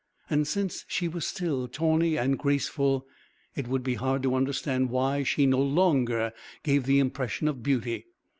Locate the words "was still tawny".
1.07-2.17